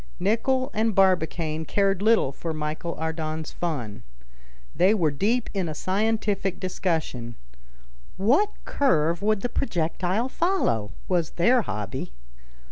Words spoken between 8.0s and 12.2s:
What curve would the projectile follow? was their hobby.